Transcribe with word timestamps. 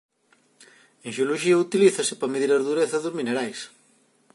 En 1.05 1.11
xeoloxía 1.15 1.63
utilízase 1.65 2.13
para 2.19 2.31
medir 2.33 2.51
a 2.53 2.65
dureza 2.69 3.03
dos 3.03 3.17
minerais. 3.19 3.59